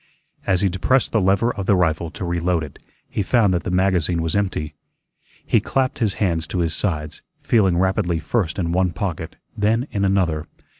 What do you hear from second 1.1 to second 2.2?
the lever of the rifle